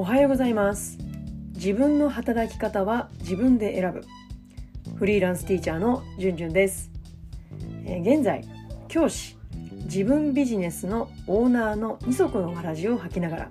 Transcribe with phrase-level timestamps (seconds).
[0.00, 0.96] おはようございます。
[1.52, 4.02] 自分の働き方は自分で選ぶ。
[4.96, 6.90] フリーランスティーチャーのじゅんじゅんです、
[7.84, 8.42] え、現在
[8.88, 9.36] 教師
[9.84, 13.50] 自分ビジネスのオーナーの二足のわらじを履きながら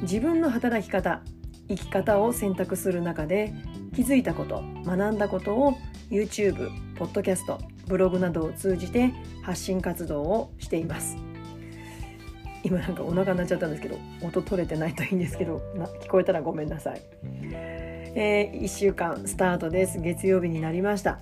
[0.00, 1.20] 自分の働き方
[1.68, 3.52] 生き方を選択する中で
[3.94, 5.74] 気づいたこと学んだことを
[6.08, 7.58] YouTube、ポッドキャスト、
[7.88, 9.12] ブログなどを通じて
[9.42, 11.27] 発信活動をしています。
[12.64, 17.00] 今なんかお腹鳴っちゃったんですけど音取れてないといいんですけどな聞こえたらごめんなさい、
[18.14, 20.00] えー、1週間スタートです。
[20.00, 21.20] 月曜日になりました。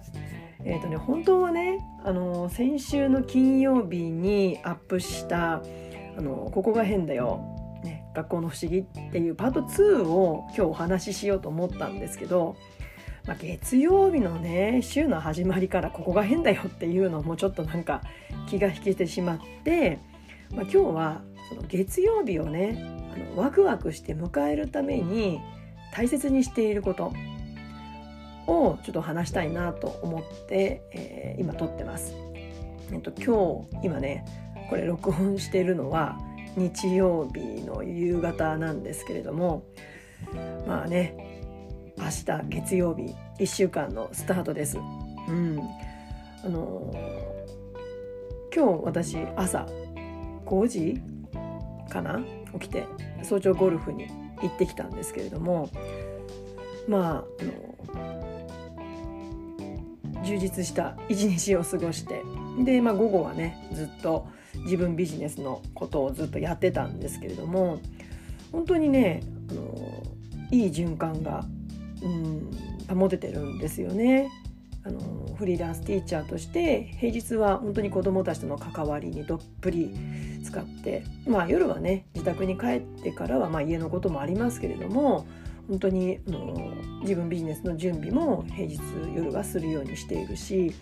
[0.68, 5.62] えーとね、本当はねあの先週の金曜日にアップした
[6.18, 7.40] 「あのここが変だよ」
[7.84, 12.56] ね「学校の不思議」っていうパート2を今日お話ししようと思ったんですけど、
[13.28, 18.02] まあ、月曜日のね週の始まりから「ここが変だよ」っていうのもちょっとなんか
[18.48, 20.00] 気が引けてしまって、
[20.52, 22.76] まあ、今日はその月曜日をね
[23.14, 25.40] あのワクワクして迎えるために
[25.92, 27.12] 大切にしていること
[28.46, 32.14] をちょっと話したいなと思って、えー、今撮ってます。
[32.92, 34.24] えっと、今日今ね
[34.70, 36.18] これ録音しているのは
[36.56, 39.64] 日曜日の夕方なんですけれども
[40.66, 41.42] まあね
[41.98, 44.78] 明日月曜日1週間のスタートです。
[45.28, 45.60] うん、
[46.44, 46.92] あの
[48.54, 49.66] 今日私朝
[50.46, 51.02] 5時
[51.90, 52.20] かな？
[52.58, 52.86] 起きて
[53.22, 54.06] 早朝ゴルフに
[54.40, 55.68] 行ってきたんですけれども
[56.88, 57.66] まああの
[60.24, 62.22] 充実した一日を過ごして
[62.64, 64.26] で、まあ、午後はねずっと
[64.64, 67.80] 自分ビジネスのことをずっとやってたんですけれども
[68.52, 70.02] 本当にねあの
[70.50, 71.44] いい循環が、
[72.02, 72.50] うん、
[72.96, 74.30] 保ててるんですよね。
[74.86, 79.92] あのフリーランスティーチャーとして平日は本当に子どもたちとの関わりにどっぷり
[80.44, 85.26] 使って、まあ、夜はね自宅に帰ってからはまあ家のこともありますけれども
[85.68, 88.78] 本当にあの自分ビジネスの準備も平日
[89.16, 90.72] 夜はするようにしているし、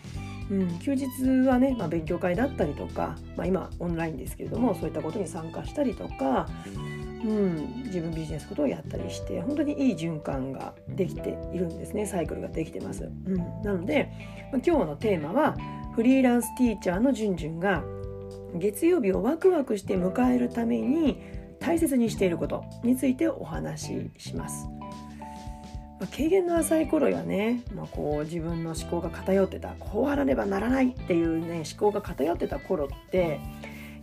[0.50, 1.06] うん、休日
[1.48, 6.46] はね、まあ、勉強会だったりとか、まあ、今オンラインですけれどもそういったことに参加したりとか、
[7.24, 13.04] うん、自分ビジネスことをやったりして本当にいい循環ができているんですねサイクルができてます。
[13.04, 14.10] うん、なので、
[14.52, 15.56] まあ、今日のテーマは
[15.94, 17.82] フリーランスティーチャーのじゅんじゅんが
[18.54, 21.22] 月曜日をワクワクして迎えるために
[21.60, 24.68] 大切にしていることについてお話しします。
[26.00, 33.40] まあ、経験の浅い頃やね、まあ、こう自分の思考が偏ってたこうあらねばならないっていうね思考が偏ってた頃って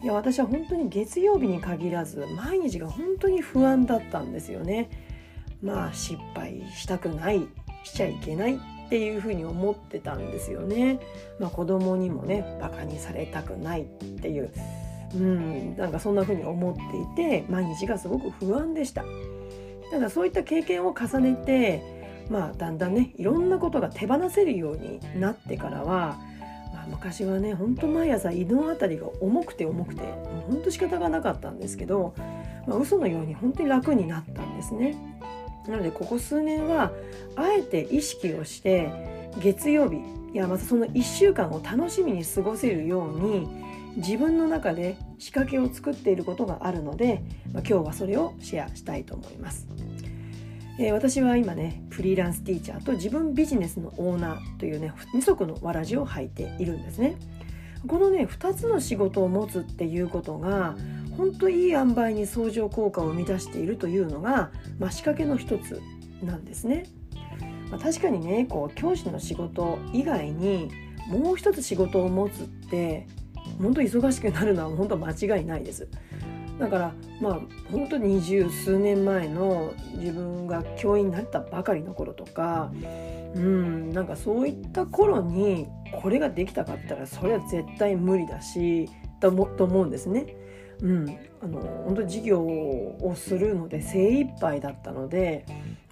[0.01, 4.89] いや私は本当に月曜日に限らず毎日が本当に不安だったんですよね。
[5.61, 7.47] まあ失敗したくない
[7.83, 10.99] しちゃいけないっていうふうに思ってたんですよね。
[11.39, 13.85] まあ、子供にもねバカにされたくないっ
[14.21, 14.51] ていう、
[15.15, 19.05] うん、なんかそんなふうに思っていて毎日がすごく不安でした。
[19.91, 26.30] ただそういった経験を重ねてまあだんだんねいろんなことが手放せるようになってからは、まあ、
[26.91, 30.03] 昔はねほんと毎朝胃の辺りが重くて重くて
[30.47, 32.13] ほんと仕方がなかったんですけど、
[32.67, 34.95] まあ、嘘のように本当に楽になったんですね。
[35.67, 36.91] なのでここ数年は
[37.35, 38.91] あえて意識をして
[39.39, 39.97] 月曜日
[40.33, 43.47] いやまたその1週間を楽しみに過ごせるように
[43.97, 47.21] 自分の中で仕掛けを作っていることがあるので、
[47.53, 49.67] まあ、今日はそれをシェアしたいと思います。
[50.79, 57.17] えー、私は今ねフリーランスティーチャーと自分ビジネスのオーナーというね二足のわらじを履いているんですね。
[57.87, 60.75] このね2つの仕事を持つっていうことが
[61.17, 65.81] 本当いい塩梅に相乗効果を生み出しているというのが、まあ、仕掛けの一つ
[66.23, 66.85] なんですね。
[67.69, 70.69] まあ、確かにねこう教師の仕事以外に
[71.07, 73.07] もう一つ仕事を持つって
[73.59, 75.87] 本当忙しくなるのは本当間違いないです。
[76.61, 77.39] だからまあ
[77.71, 82.71] 本当に二十数年前の自分が教員になったばかりの頃とか
[83.35, 88.87] うんなんかそういった頃にこれができたかったらそれは絶対無理だし
[89.19, 90.35] と思うんですね。
[90.81, 95.45] うん、あの本当授業をするので精一杯だったので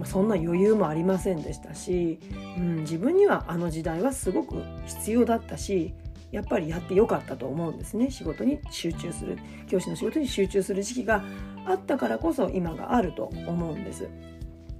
[0.03, 2.19] そんな余裕もありませんでしたし、
[2.57, 5.93] うん、自分にはあの時代はすごく必要だったし
[6.31, 9.37] やっぱりやってよかったと思うんですね仕事に集中する
[9.67, 11.23] 教師の仕事に集中する時期が
[11.65, 14.09] あったからこそ今があると思うんです。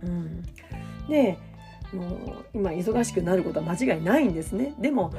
[0.04, 0.44] うん、
[1.10, 1.38] で
[1.94, 5.12] もう今忙しくなることは間違いないんですねでも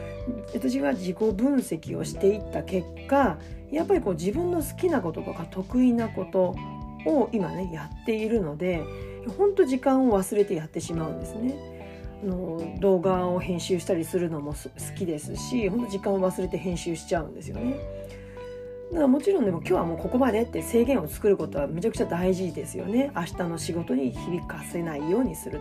[0.54, 3.38] 私は自己分析をしていった結果
[3.70, 6.54] やっぱりこう自分の好きなこととか得意なこと
[7.06, 8.82] を今ねやっているので
[9.36, 11.79] 本当時間を忘れてやってしまうんですね。
[12.22, 14.58] の動画を編集したりするのも好
[14.96, 17.74] きですしほんと時間を忘れて編集しちゃうんですよね。
[18.90, 25.60] だからもちろんでも今日はもうここまでって制限を作ることはめちゃくちゃ大事ですよね明日の仕事に響かせないようにする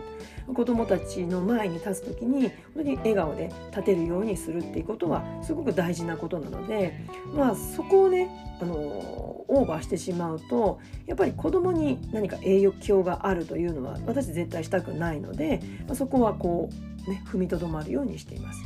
[0.52, 8.28] 子どもたちの前に立つ時に本当に笑顔で立てるようにするっていうことはすごく大事なことなのでまあそこをね
[8.60, 15.60] あのオーバーしてしまうとやっぱり子供に何か影響があるというのは私絶対したくないので、
[15.94, 16.68] そこはこ
[17.06, 18.60] うね踏みとどまるようにしています。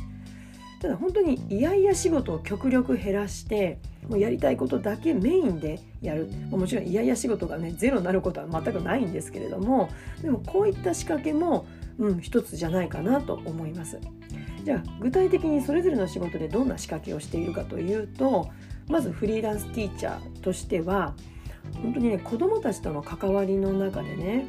[0.81, 3.79] ただ本当にいやいや仕事を極力減らして
[4.09, 9.89] もうやりたいことだけメインでやるもちろんいやいや仕事がねゼロになることは全くないんですけれども
[10.21, 11.65] でもこういった仕掛けも、
[11.97, 13.99] うん、一つじゃないかなと思います。
[14.63, 18.49] じゃあ具体的にそれぞれの仕事でどんな仕掛けをしているかというと
[18.87, 21.13] まずフリーランスティーチャーとしては
[21.83, 24.47] 本当にね子どもたちとの関わりの中でね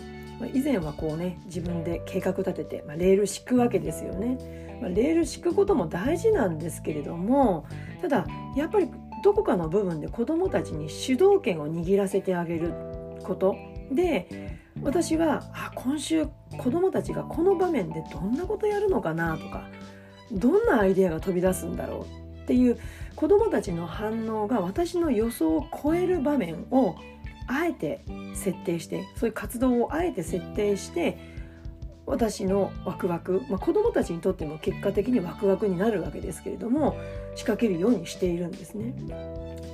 [0.54, 4.38] 以前はこうね自分で計画立てて、まあ、レール敷くわけですよね。
[4.80, 7.66] まあ、レール敷くことも大事なんですけれども
[8.02, 8.90] ただやっぱり
[9.22, 12.72] どこかの部分で子どもたちに主導権を握らせてあげる
[13.22, 13.56] こと。
[13.90, 16.26] で私はあ今週
[16.58, 19.68] 子どもたちがこの場面でどんなことやるのかなとか
[20.32, 22.06] どんなアイデアが飛び出すんだろ
[22.38, 22.78] うっていう
[23.14, 26.96] 子どもたちの反応が私の予想を超える場面を
[27.46, 28.04] あえて
[28.34, 31.35] 設定してそういう活動をあえて設定して
[32.06, 36.96] 私のワクワク、まあ、子どもたちにとっても結果的にワクワクになるわけですけれども
[37.34, 38.94] 仕掛けるようにしているんですね。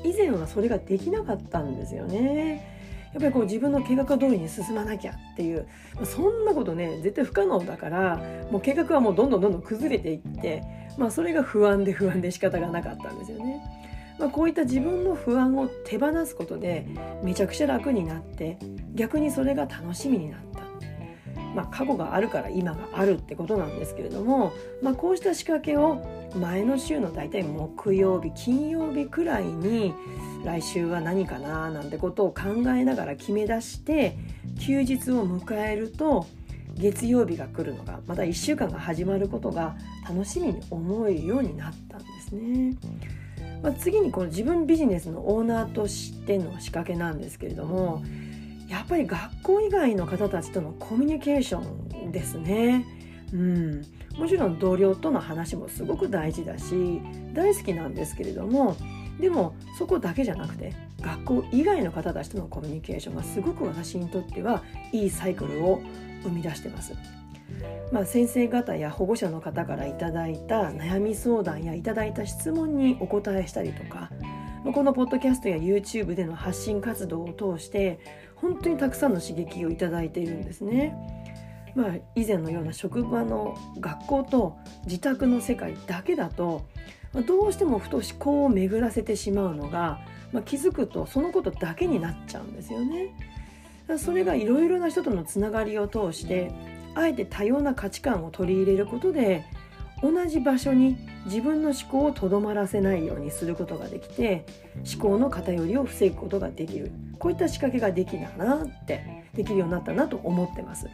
[0.04, 2.72] 以前はそれができなかったんですよね。
[3.12, 10.62] やっぱりこう自分の計画通りに進まなきゃっていう、まあ、そんなことね絶対不可能だからもう計画はもうどんどんどんどん崩れていって、
[10.96, 13.62] まあ、それが不安で不安で仕方がなかったんですよね。
[14.18, 16.86] まあ、こういった自分の不安を手放すことで
[17.22, 18.58] めちゃくちゃ楽になって
[18.94, 20.51] 逆にそれが楽しみになった。
[21.54, 24.52] まあ、過去があるから今があるってことなんですけれども、
[24.82, 29.92] まあ、こうした仕掛けを前の週の大体木曜日金曜日くらいに
[30.44, 34.16] 来週は何かななんてことを考えながら決め出して
[34.60, 36.26] 休日を迎えると
[36.74, 39.76] 月曜日が来るのがまた1週間が始まることが
[40.08, 42.76] 楽しみに思えるようになったんですね。
[43.62, 48.02] まあ、次にこの自分ビジネスのオーナーとしての仕掛けなんですけれども
[48.72, 51.60] やっぱり学校以外の方たちとのコミュニケーショ
[52.08, 52.86] ンですね。
[53.34, 53.82] うん、
[54.16, 57.00] もちろん同僚との話もすごく大事だし
[57.34, 58.76] 大好きなんですけれども
[59.18, 65.82] でもそこだけじゃなくて学校以外の方たちとのコミュニケーションがすごく私にとってはいいサイクルを
[66.22, 66.94] 生み出してます。
[67.90, 74.10] まあ、先生方や保護者の方からいただいた悩み相談やいただいた質問にお答えしたりとか
[74.64, 77.98] このポッドキャストや YouTube での発信活動を通して
[78.36, 80.94] 本当にたくさんの刺激をいただいているんですね。
[81.74, 86.66] まあ、以前のような職場の学校と自宅の世界だけだと、
[87.26, 90.00] どうしてもふと思考を巡らせてしまうのが、
[90.32, 93.14] まあ、気づくとそのことだけになっちゃうんですよね。
[93.98, 96.52] それがいろいろな人とのつながりを通して
[96.94, 99.44] あえて多様な価値観を取り入れることで
[100.02, 100.96] 同じ場所に
[101.26, 104.44] 自分の思考をとどまらせないようにすることができて
[104.92, 110.88] 思考の偏りを防ぐことができるこういった仕掛けができたなってできるようになったなと思ってます。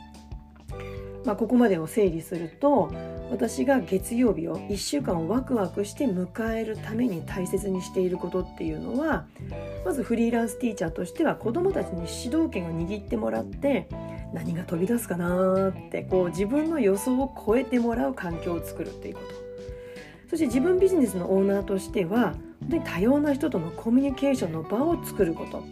[1.25, 2.91] まあ、ここまでを整理すると
[3.31, 9.27] 私が月曜日を1週間をワクワクして迎えるために大切にしていることっていうのは
[9.85, 13.89] まずフリーランスティーチャーとしては子どもたちに主導権を握ってもらって
[14.33, 19.49] 何が飛び出すかなってこう自分の予想を超えてもらう環境を作るっていうこと
[20.31, 25.63] そして自分ビジネスのオーナーとしては本当に多様な人とのコミュニケーションの場を作ること、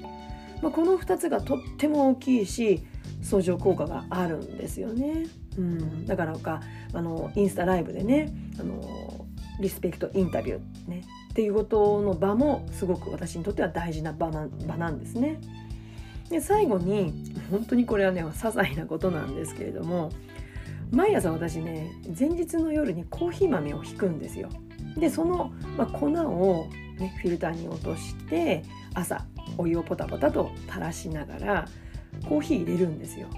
[0.62, 2.82] まあ、この2つがとっても大きいし
[3.22, 5.26] 相乗効果があるんですよね。
[5.58, 6.60] うん、だからか
[6.92, 9.26] あのインスタライブでねあの
[9.60, 15.40] リスペクトインタビュー、ね、っていうことの場もすごく私にとっては大事な場な場なんですね。
[16.30, 17.12] で最後に
[17.50, 20.10] 本当にこれはね些細なことなんですけれども
[20.90, 24.48] 毎朝私ね前日の夜にコーヒー豆をひくんですよ。
[24.96, 28.62] でその、まあ、粉を、ね、フィルターに落として
[28.94, 29.26] 朝
[29.58, 31.68] お湯をポタポタと垂らしながら
[32.28, 33.28] コーヒー入れるんですよ。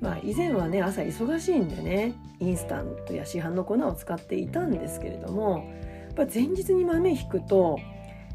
[0.00, 5.64] まあ以前はね朝忙しいんでねインスタントや市販の粉を使っていたんですけれども
[6.16, 7.78] やっぱ前日に豆ひくと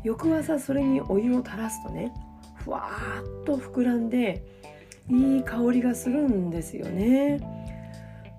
[0.04, 2.12] 翌朝それにお湯を垂らすとね
[2.56, 4.44] ふわーっと膨らんで
[5.12, 7.40] いい香りがするんですよね。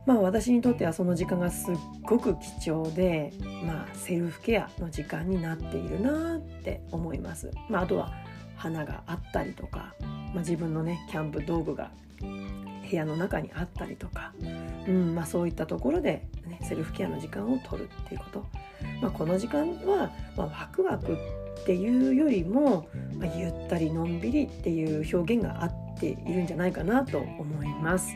[0.06, 3.32] まあ私にとってはその時間がすっごく貴重で、
[3.64, 7.50] まあ、セルフケアの時間になっているなって思います。
[7.68, 8.12] まあ、あとは
[8.56, 14.32] 花があったりとか、まあ、自分のねキャンプ道具が部屋の中にあったりとか、
[14.86, 18.46] うんまあ、そういったところで、ね、セルフケアの時間を取るっていうこと、
[19.00, 21.16] まあ、この時間は、まあ、ワクワク
[21.62, 28.14] っていうよりも、まあ、ゆったりのんびりっていう表現が合っているんじゃないかなと思います。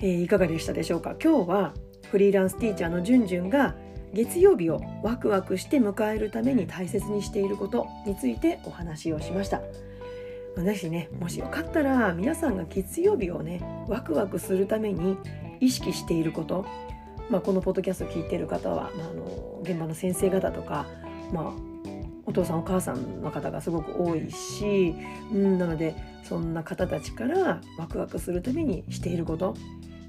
[0.00, 1.14] えー、いかがでしたでしょうか？
[1.22, 1.74] 今日は
[2.10, 3.74] フリーランスティーチャーのじゅんじゅんが
[4.12, 9.60] 月曜日をワクワクして迎えるために大切にしていることについてお話をしました。
[10.56, 15.16] ぜひねもしよかったら皆さんが月曜日をねワクワクするために
[15.60, 16.64] 意識していること、
[17.30, 20.86] まあ、このポッドキャストを聞いている方は、まあ、あの現場の先生方とか、
[21.32, 21.88] まあ、
[22.28, 24.94] お父さんお母さんの方がすごく多いし、
[25.32, 29.54] うん、なのでそんな方たちからワクワクするためにしていること、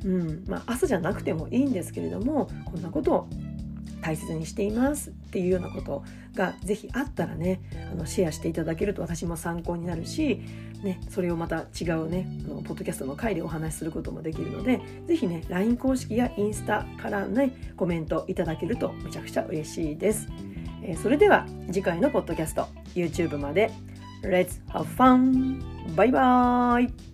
[0.03, 3.29] うんまあ、朝じゃなくてもいいんですけれどもこんなことを
[4.01, 6.03] 大切にしていますっていうようなこと
[6.35, 10.41] がぜひあったらねあのシェアしていただけると私も参考になるし、
[10.83, 20.27] ね、それをまた違うねあのポッドキャストの回でお話しすることもできるのでぜひね LINE 公式やインスタからねコメントいただけるとめちゃくちゃ嬉しいです。
[20.89, 23.69] え、それでは次回のポッドキャスト YouTube まで
[24.23, 25.61] Let's have fun!
[25.95, 27.08] バイバーイ